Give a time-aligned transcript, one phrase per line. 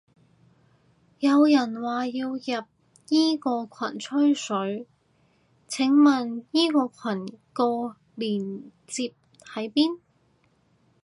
[1.19, 4.87] 有人話要入依個羣吹水，
[5.67, 9.99] 請問依個羣個鏈接喺邊？